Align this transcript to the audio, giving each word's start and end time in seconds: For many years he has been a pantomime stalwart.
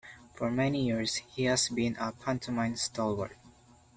For 0.33 0.49
many 0.49 0.87
years 0.87 1.17
he 1.17 1.43
has 1.43 1.69
been 1.69 1.95
a 1.97 2.11
pantomime 2.11 2.75
stalwart. 2.75 3.37